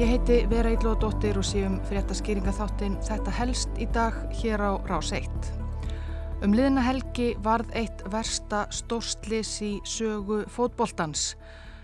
[0.00, 5.10] Ég heiti Vera Íllóðdóttir og séum fréttaskýringa þáttinn Þetta helst í dag hér á Rás
[5.12, 5.50] 1.
[6.40, 11.34] Um liðna helgi varð eitt versta stórslis í sögu fótboltans.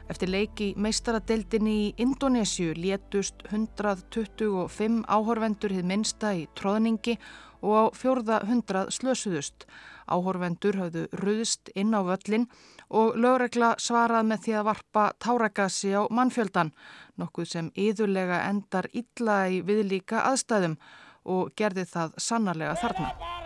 [0.08, 7.18] Eftir leiki meistaradeildinni í Indonésiu létust 125 áhorvendur hið minsta í tróðningi
[7.60, 9.68] og á fjórða hundrað slösuðust.
[10.06, 12.46] Áhorvendur hafðu ruðst inn á völlin
[12.88, 16.74] og lögregla svarað með því að varpa táragassi á mannfjöldan,
[17.18, 20.78] nokkuð sem yðurlega endar illa í viðlíka aðstæðum
[21.26, 23.45] og gerði það sannarlega þarna.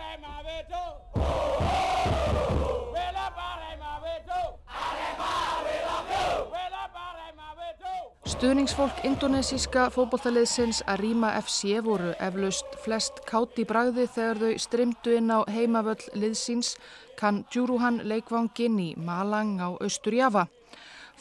[8.41, 15.29] Stuðningsfólk indonesíska fókbóltaliðsins Arima FC voru eflaust flest kátt í bragði þegar þau strimdu inn
[15.29, 16.71] á heimavöll liðsins
[17.19, 20.47] kann Djúruhan leikvangin í Malang á Östur Java.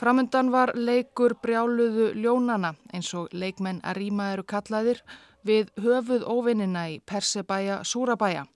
[0.00, 5.04] Framundan var leikur brjáluðu ljónana eins og leikmenn Arima eru kallaðir
[5.44, 8.46] við höfuð óvinnina í Persebæja Súrabæja.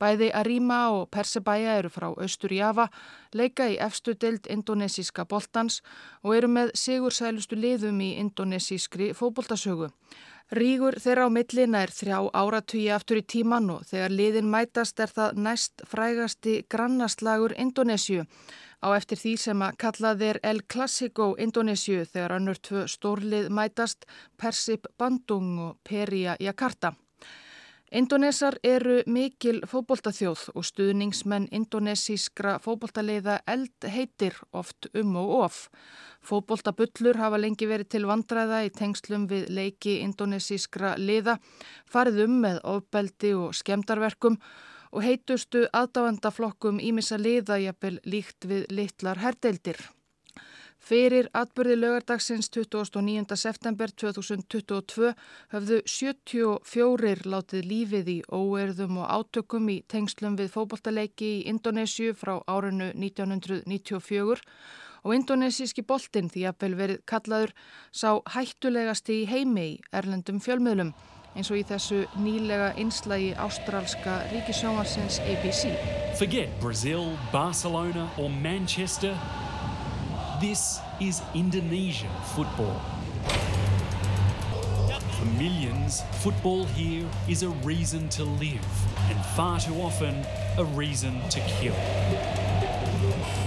[0.00, 2.88] Bæði Arima og Persebæja eru frá Östur Java,
[3.32, 5.80] leika í efstu deild indonesíska boltans
[6.22, 9.88] og eru með sigursælustu liðum í indonesískri fóboltasögu.
[10.52, 15.10] Rígur þeirra á millina er þrjá áratugji aftur í tíman og þegar liðin mætast er
[15.10, 18.28] það næst frægasti grannastlagur Indonésiu
[18.84, 24.06] á eftir því sem að kallað er El Clasico Indonésiu þegar annur tvö stórlið mætast
[24.36, 26.92] Persip Bandung og Peria Jakarta.
[27.96, 35.62] Indonesar eru mikil fóboltaþjóð og stuðningsmenn indonesískra fóboltaleiða eld heitir oft um og of.
[36.20, 41.38] Fóboltabullur hafa lengi verið til vandræða í tengslum við leiki indonesískra liða,
[41.88, 44.36] farið um með ofbeldi og skemdarverkum
[44.92, 49.80] og heitustu aðdáendaflokkum ímissa liða jafnvel líkt við litlar herdeildir.
[50.86, 53.34] Fyrir atbyrði lögardagsins 29.
[53.34, 55.08] september 2022
[55.50, 62.36] höfðu 74 látið lífið í óerðum og átökum í tengslum við fókbaltaleiki í Indonésiu frá
[62.46, 64.44] árinu 1994
[65.02, 67.56] og indonesíski boltinn því að vel verið kallaður
[67.90, 70.94] sá hættulegasti í heimi í erlendum fjölmiðlum
[71.34, 75.74] eins og í þessu nýlega einslægi ástrálska ríkisjómarsins ABC.
[76.16, 79.18] Forget Brazil, Barcelona or Manchester
[80.40, 82.78] This is Indonesian football.
[85.12, 88.66] For millions, football here is a reason to live
[89.08, 90.26] and far too often
[90.58, 91.74] a reason to kill.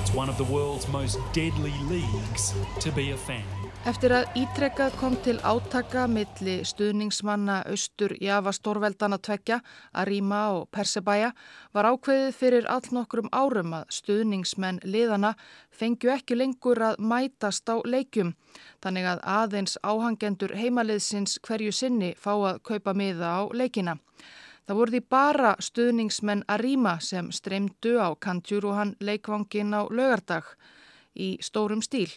[0.02, 3.59] It's one of the world's most deadly leagues to be a fan.
[3.88, 9.62] Eftir að ítrekkað kom til átaka milli stuðningsmanna austur Java stórveldana tvekja,
[9.96, 11.30] Arima og Persebæja,
[11.72, 15.32] var ákveðið fyrir all nokkrum árum að stuðningsmenn liðana
[15.72, 18.34] fengju ekki lengur að mætast á leikjum,
[18.84, 23.96] þannig að aðeins áhangendur heimaliðsins hverju sinni fá að kaupa miða á leikina.
[24.68, 30.52] Það voru því bara stuðningsmenn Arima sem streymdu á Kantjúruhan leikvangin á lögardag
[31.16, 32.12] í stórum stíl.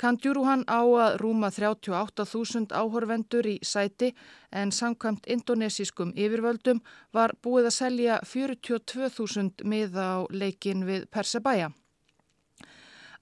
[0.00, 4.14] Kandjúruhan á að rúma 38.000 áhorvendur í sæti
[4.48, 6.80] en samkvæmt indonesískum yfirvöldum
[7.12, 11.68] var búið að selja 42.000 miða á leikin við Persebæja.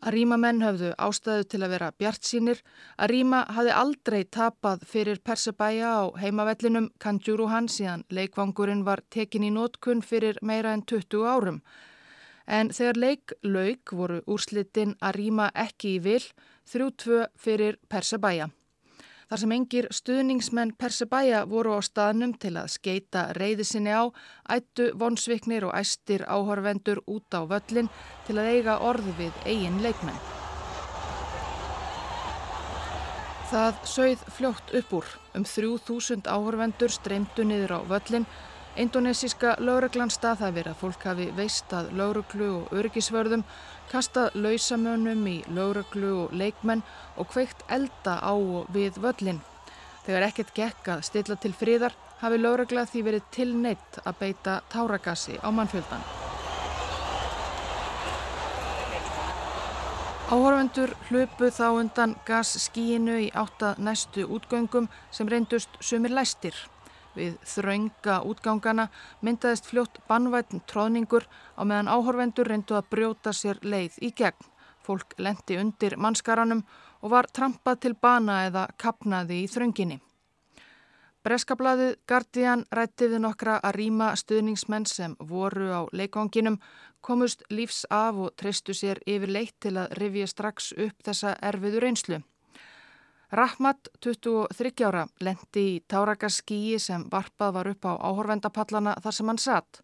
[0.07, 2.61] Arima menn höfðu ástæðu til að vera bjart sínir.
[3.03, 10.05] Arima hafði aldrei tapað fyrir Persebæja á heimavellinum Kandjúruhan síðan leikvangurinn var tekin í nótkunn
[10.07, 11.59] fyrir meira en 20 árum.
[12.47, 16.23] En þegar leik lauk voru úrslitin Arima ekki í vil
[16.69, 18.49] 3-2 fyrir Persebæja.
[19.29, 24.09] Þar sem engir stuðningsmenn Persebæja voru á staðnum til að skeita reyði sinni á,
[24.49, 27.91] ættu vonsviknir og æstir áhorvendur út á völlin
[28.25, 30.21] til að eiga orði við eigin leikmenn.
[33.49, 35.13] Það sögð fljótt upp úr.
[35.37, 38.27] Um 3000 áhorvendur streymdu niður á völlin
[38.79, 43.43] Indonesíska lauruglan staðhæfir að fólk hafi veist að lauruglu og örgisvörðum
[43.91, 46.85] kastað lausamönum í lauruglu og leikmenn
[47.19, 49.43] og kveikt elda á og við völlin.
[50.07, 55.41] Þegar ekkert gekk að stilla til fríðar hafi laurugla því verið tilneitt að beita táragassi
[55.43, 56.07] á mannfjöldan.
[60.29, 66.55] Áhörvendur hlupu þá undan gasskíinu í átta næstu útgöngum sem reyndust sumir læstir.
[67.17, 68.89] Við þraunga útgangana
[69.25, 74.51] myndaðist fljótt bannvætn tróðningur á meðan áhorvendur reyndu að brjóta sér leið í gegn.
[74.85, 76.65] Fólk lendi undir mannskaranum
[77.03, 79.99] og var trampað til bana eða kapnaði í þrönginni.
[81.27, 86.61] Breskablaðið Guardian rætti við nokkra að rýma stuðningsmenn sem voru á leikvanginum,
[87.05, 91.89] komust lífs af og treystu sér yfir leitt til að rifja strax upp þessa erfiður
[91.91, 92.23] einslu.
[93.29, 99.41] Rahmat, 23 ára, lendi í tárakarskíi sem varpað var upp á áhorvendapallana þar sem hann
[99.43, 99.81] satt.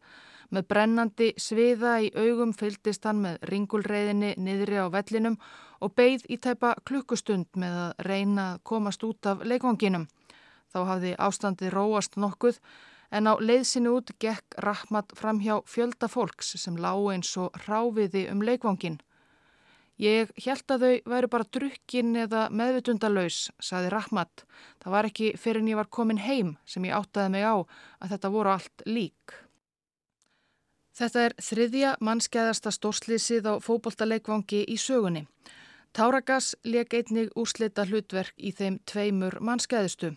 [0.48, 5.36] Með brennandi sviða í augum fyldist hann með ringulreiðinni niðri á vellinum
[5.84, 10.08] og beigð í tæpa klukkustund með að reyna að komast út af leikvanginum.
[10.72, 12.62] Þá hafði ástandi róast nokkuð
[13.12, 18.24] en á leiðsinu út gekk Rahmat fram hjá fjölda fólks sem lág eins og ráfiði
[18.32, 19.02] um leikvangin.
[20.00, 24.42] Ég held að þau væru bara drukkin eða meðvitundalös, saði Rahmat.
[24.82, 28.14] Það var ekki fyrir en ég var komin heim sem ég áttaði mig á að
[28.14, 29.36] þetta voru allt lík.
[30.94, 35.24] Þetta er þriðja mannskæðasta stórslýsið á fóboltaleikvangi í sögunni.
[35.94, 40.16] Táragas leik einnig úrslita hlutverk í þeim tveimur mannskæðustu.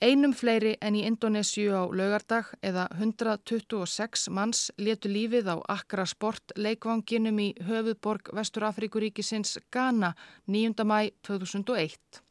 [0.00, 6.54] Einum fleiri en í Indonésiu á laugardag eða 126 manns letu lífið á Accra Sport
[6.56, 10.14] leikvanginum í höfuðborg Vesturafrikuríkisins Ghana
[10.48, 10.86] 9.
[10.88, 12.22] mæ 2001.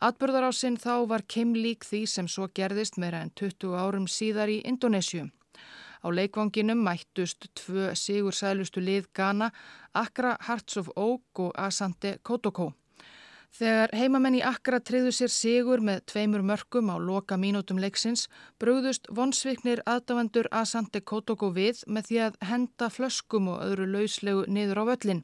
[0.00, 5.26] Atbörðarásinn þá var keimlík því sem svo gerðist meira en 20 árum síðar í Indonésiu.
[6.00, 9.50] Á leikvanginum mættust tvö sigur sælustu lið Ghana,
[9.92, 12.72] Accra Hearts of Oak og Asante Kotoko.
[13.54, 18.24] Þegar heimamenn í Akkra triðu sér sigur með tveimur mörgum á loka mínútum leiksins
[18.58, 24.80] brúðust vonsviknir aðdafandur Asante Kotoko við með því að henda flöskum og öðru lauslegu niður
[24.82, 25.20] á völlin.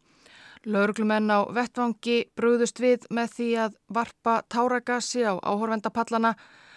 [0.63, 6.37] Laurglumenn á vettvangi brúðust við með því að varpa táragassi á áhorvendapallana.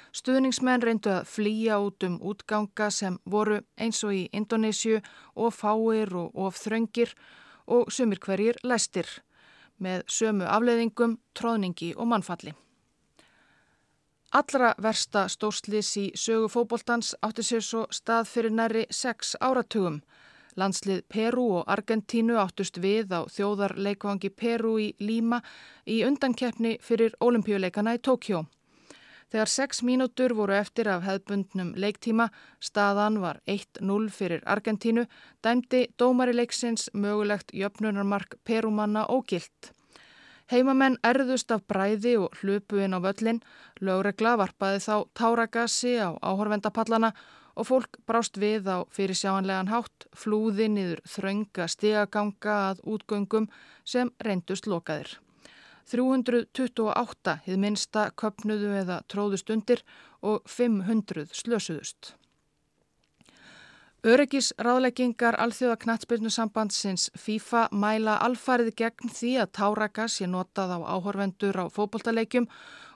[0.09, 5.03] Stuðningsmenn reyndu að flýja út um útganga sem voru eins og í Indonésiu
[5.35, 7.13] og fáir og of þröngir
[7.69, 9.05] og sumir hverjir læstir
[9.79, 12.53] með sömu afleiðingum, tróðningi og mannfalli.
[14.33, 20.01] Allra versta stórslis í sögu fóboltans átti sér svo stað fyrir næri sex áratugum.
[20.57, 25.41] Landslið Peru og Argentínu áttust við á þjóðarleikvangi Peru í Líma
[25.85, 28.45] í undankeppni fyrir olimpíuleikana í Tókjó.
[29.33, 32.27] Þegar sex mínútur voru eftir af hefðbundnum leiktíma,
[32.61, 35.07] staðan var 1-0 fyrir Argentínu,
[35.41, 39.71] dæmdi dómari leiksins mögulegt jöfnunarmark Perumanna ógilt.
[40.53, 43.41] Heimamenn erðust af bræði og hlupu inn á völlin,
[43.81, 47.15] lögregla varpaði þá táragassi á áhorvendapallana
[47.57, 53.49] og fólk brást við á fyrir sjáanlegan hátt, flúði niður þrönga stigaganga að útgöngum
[53.81, 55.22] sem reyndust lokaðir.
[55.91, 59.83] 328 hið minsta köpnuðu eða tróðust undir
[60.21, 62.13] og 500 slösuðust.
[64.03, 71.55] Öryggis ráðleggingar alþjóða knatsbyrnusambandsins FIFA mæla alfarið gegn því að táragas sé notað á áhorvendur
[71.55, 72.49] á fókbóltaleikjum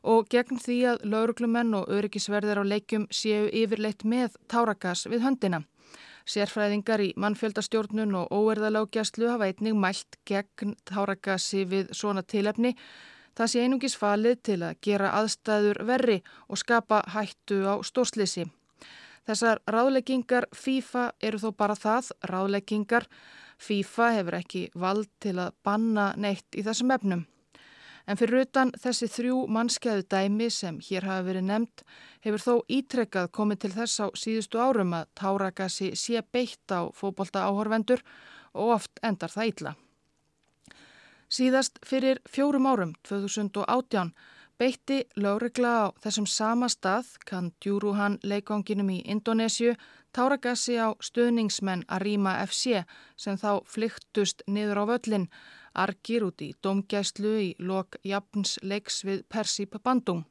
[0.03, 5.63] og gegn því að lauruglumenn og öryggisverðir á leikjum séu yfirleitt með táragas við höndina.
[6.27, 12.74] Sérfræðingar í mannfjöldastjórnun og óerðalágjastlu hafa einnig mælt gegn táragassi við svona tilefni.
[13.38, 16.18] Það sé einungis falið til að gera aðstæður verri
[16.50, 18.47] og skapa hættu á stórslisi.
[19.27, 23.07] Þessar ráðleggingar FIFA eru þó bara það, ráðleggingar.
[23.57, 27.25] FIFA hefur ekki vald til að banna neitt í þessum efnum.
[28.07, 31.83] En fyrir utan þessi þrjú mannskeiðu dæmi sem hér hafa verið nefnt
[32.23, 37.44] hefur þó ítrekkað komið til þess á síðustu árum að tárakassi sé beitt á fóbolta
[37.49, 38.06] áhorvendur
[38.56, 39.76] og oft endar það ítla.
[41.28, 44.14] Síðast fyrir fjórum árum, 2018,
[44.57, 49.76] beitti lögregla á þessum sama stað, kann Djúruhan leikvanginum í Indonésiu,
[50.16, 52.85] táragassi á stöðningsmenn Arima FC
[53.19, 55.28] sem þá flyktust niður á völlin
[55.77, 60.25] argir út í domgæslu í lok jafns leiks við Persíp Bandung.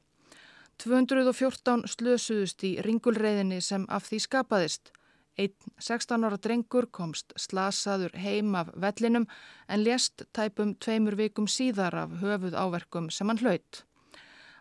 [0.83, 4.93] 214 slösuðust í ringulreiðinni sem af því skapaðist.
[5.37, 9.27] Einn 16 ára drengur komst slasaður heim af vellinum
[9.69, 13.83] en lést tæpum tveimur vikum síðar af höfuð áverkum sem hann hlaut.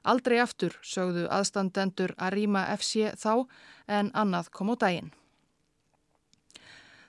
[0.04, 3.48] Aldrei aftur sögðu aðstandendur Arima FC þá
[3.88, 5.14] en annað kom á daginn.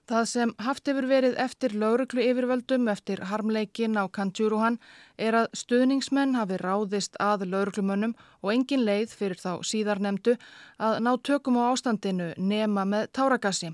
[0.07, 4.77] Það sem haft hefur verið eftir lauruglu yfirvöldum eftir harmleikin á Kantjúruhan
[5.19, 10.37] er að stuðningsmenn hafi ráðist að lauruglumönnum og engin leið fyrir þá síðarnemdu
[10.79, 13.73] að ná tökum á ástandinu nema með táragassi.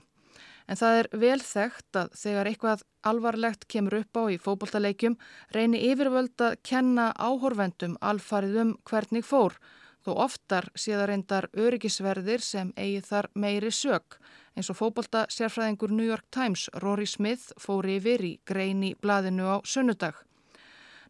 [0.72, 5.18] En það er vel þekkt að þegar eitthvað alvarlegt kemur upp á í fókbóltaleikjum
[5.52, 9.60] reynir yfirvöld að kenna áhorvendum alfarið um hvernig fór
[10.02, 14.18] þó oftar séða reyndar öryggisverðir sem eigi þar meiri sög
[14.56, 19.48] eins og fókbalta sérfræðingur New York Times Rory Smith fór yfir í grein í blaðinu
[19.48, 20.18] á sunnudag.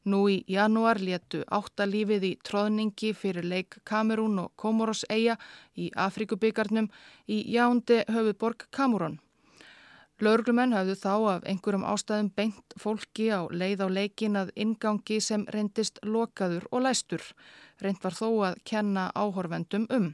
[0.04, 5.36] Nú í janúar létu áttalífið í tróðningi fyrir leik Kamerún og Komoros eiga
[5.78, 6.88] í Afrikubikarnum
[7.30, 9.20] í jándi höfuborg Kamerún.
[10.22, 15.46] Laurglumenn hafðu þá af einhverjum ástæðum beint fólki á leið á leikin að ingangi sem
[15.50, 17.22] reyndist lokaður og læstur.
[17.82, 20.12] Reynd var þó að kenna áhorfendum um.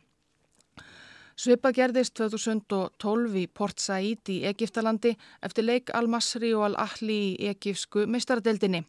[1.39, 5.13] Svipa gerðist 2012 í Port Said í Egiptalandi
[5.47, 8.81] eftir leik Al-Masri og Al-Ahli í egifsku meistaradeildinni.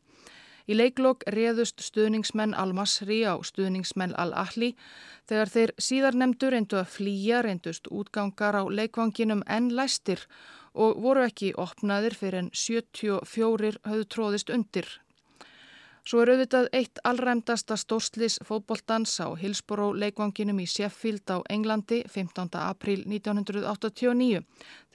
[0.69, 4.71] Í leiklokk réðust stuðningsmenn Al-Masri á stuðningsmenn Al-Ahli
[5.29, 10.25] þegar þeir síðar nefndur reyndu að flýja reyndust útgangar á leikvanginum en læstir
[10.73, 14.89] og voru ekki opnaðir fyrir en 74 höfðu tróðist undir
[16.09, 22.47] Svo er auðvitað eitt allræmdasta stórslis fótboltans á Hillsborough leikvanginum í Sheffield á Englandi 15.
[22.57, 24.39] april 1989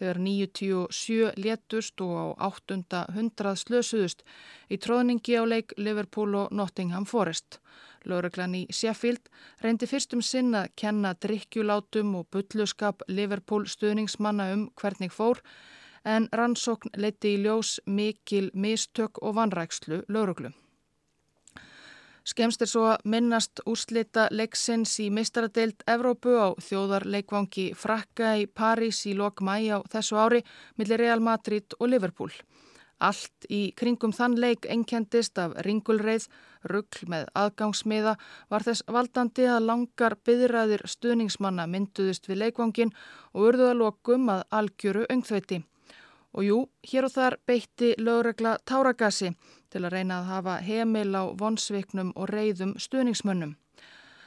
[0.00, 4.24] þegar 97 létust og á 800 slösuðust
[4.66, 7.60] í tróðningi á leik Liverpool og Nottingham Forest.
[8.10, 9.30] Lóreglan í Sheffield
[9.62, 15.38] reyndi fyrstum sinn að kenna drikkjulátum og bulluskap Liverpool stuðningsmanna um hvernig fór
[16.02, 20.50] en rannsókn leiti í ljós mikil mistök og vanrækslu Lóreglu.
[22.24, 29.02] Skemst er svo að minnast úrslita leiksins í mistaradeild Evrópu á þjóðarleikvangi Frakka í París
[29.04, 30.40] í lok mæ á þessu ári
[30.80, 32.32] millir Real Madrid og Liverpool.
[33.04, 36.24] Allt í kringum þann leik ennkendist af ringulreið,
[36.64, 38.16] ruggl með aðgangsmiða
[38.48, 42.96] var þess valdandi að langar byðræðir stuðningsmanna mynduðist við leikvangin
[43.34, 45.60] og urðuða lokum að algjöru öngþveiti.
[46.34, 49.30] Og jú, hér og þar beitti lögregla táragasi
[49.70, 53.54] til að reyna að hafa heimil á vonsviknum og reyðum stuðningsmönnum.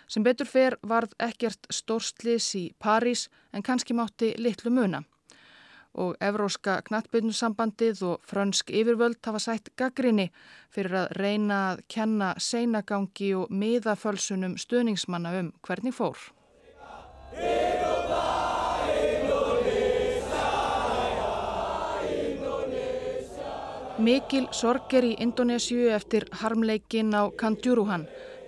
[0.07, 5.03] Sem betur fer varð ekkert stórslis í París en kannski mátti litlu muna.
[5.97, 10.29] Og Evróska knattbyrnusambandið og frönsk yfirvöld hafa sætt gaggrinni
[10.71, 16.19] fyrir að reyna að kenna seinagangi og miðafölsunum stuðningsmanna um hvernig fór.
[23.97, 28.03] Mikil sorg er í Indonésiu eftir harmleikin á Kandjúruhan.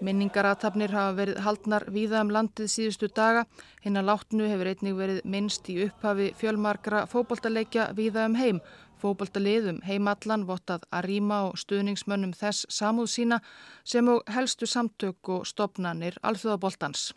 [0.06, 3.48] Minningaratafnir hafa verið haldnar víða um landið síðustu daga.
[3.82, 8.60] Hinn að látnu hefur einnig verið minnst í upphafi fjölmarkra fókbaltaleikja víða um heim.
[9.02, 13.42] Fókbaltaliðum heimallan vottað að rýma og stuðningsmönnum þess samúð sína
[13.82, 17.10] sem og helstu samtök og stopnanir alþjóðaboltans.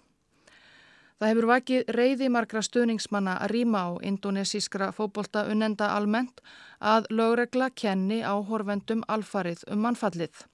[1.21, 6.41] Það hefur vakið reyði margra stuðningsmanna að rýma á indonesískra fóbolta unnenda almennt
[6.81, 10.47] að lögregla kenni á horfendum alfarið um mannfallið.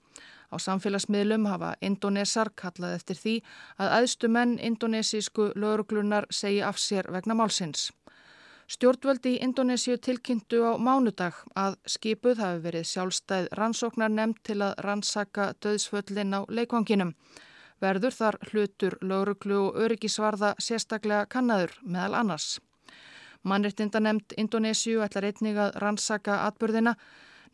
[0.49, 3.35] Á samfélagsmiðlum hafa indonesar kallað eftir því
[3.77, 7.91] að aðstu menn indonesísku lögreglunar segja af sér vegna málsins.
[8.69, 14.75] Stjórnvöldi í Indonésiu tilkynntu á mánudag að skipuð hafi verið sjálfstæð rannsóknar nefnd til að
[14.85, 17.15] rannsaka döðsföllin á leikvanginum
[17.83, 22.59] verður þar hlutur lauruglu og öryggisvarða sérstaklega kannaður meðal annars.
[23.43, 26.97] Mannrettinda nefnd Indonésiu ætlar einnig að rannsaka atbyrðina.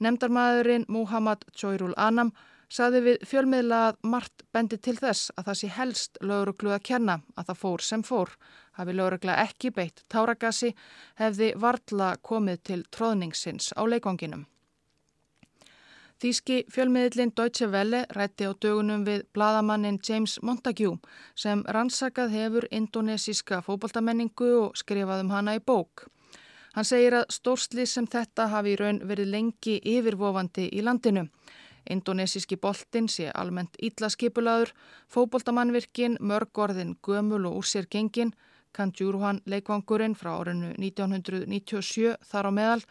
[0.02, 2.32] Nemndarmæðurinn Muhammad Choyrul Anam
[2.72, 7.18] saði við fjölmiðla að margt bendi til þess að það sé helst lauruglu að kenna
[7.36, 8.32] að það fór sem fór.
[8.74, 10.72] Hafi laurugla ekki beitt táragassi
[11.20, 14.48] hefði varðla komið til tróðningsins á leikvanginum.
[16.22, 20.98] Þíski fjölmiðlinn Deutsche Welle rætti á dögunum við bladamannin James Montague
[21.34, 26.06] sem rannsakað hefur indonesíska fókbaltamenningu og skrifaðum hana í bók.
[26.74, 31.26] Hann segir að stórsli sem þetta hafi í raun verið lengi yfirvofandi í landinu.
[31.90, 34.72] Indonesíski boltin sé almennt íllaskipulaður,
[35.12, 38.32] fókbaltamannvirkin, mörgorðin, gömul og úr sér gengin,
[38.74, 42.82] Kanjúruhan leikvangurinn frá árinu 1997 þar á meðal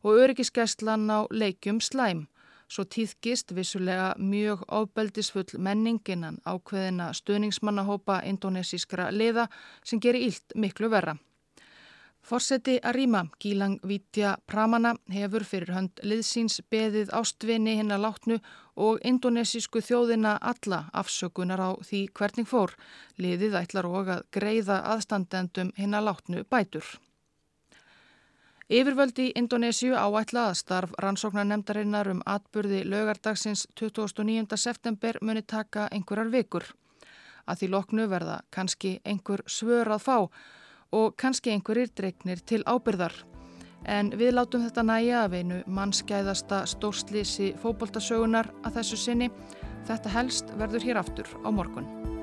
[0.00, 2.24] og öryggiskeslan á leikjum slæm.
[2.66, 9.46] Svo týðkist vissulega mjög ábeldisfull menninginnan ákveðina stuðningsmannahópa indonesískra liða
[9.84, 11.14] sem gerir ílt miklu verra.
[12.26, 18.38] Forseti Arima, Gílang Vítja Pramana, hefur fyrir hönd liðsins beðið ástvinni hinn að látnu
[18.82, 22.74] og indonesísku þjóðina alla afsökunar á því hvernig fór.
[23.22, 26.96] Liðið ætlar og að greiða aðstandendum hinn að látnu bætur.
[28.66, 34.58] Yfirvöldi í Indonésiu áætla að starf rannsóknarnemdarinnar um atburði lögardagsins 29.
[34.58, 36.66] september muni taka einhverjar vikur.
[37.46, 40.16] Að því loknu verða kannski einhver svör að fá
[40.98, 43.14] og kannski einhverjir dregnir til ábyrðar.
[43.86, 49.30] En við látum þetta næja að veinu mannskæðasta stórslýsi fókbóltasögunar að þessu sinni.
[49.86, 52.15] Þetta helst verður hér aftur á morgun.